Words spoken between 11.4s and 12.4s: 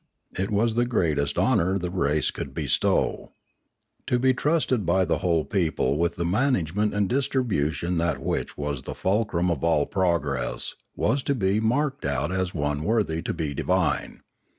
matked out